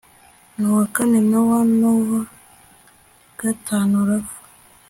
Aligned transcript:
n 0.59 0.61
uwa 0.69 0.83
kane 0.95 1.19
Noha 1.31 1.59
n 1.79 1.81
uwa 1.93 2.19
gatanu 3.39 3.95
Rafa 4.07 4.39